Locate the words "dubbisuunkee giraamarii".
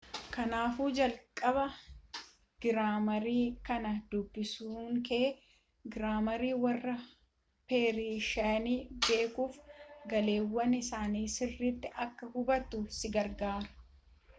4.15-6.49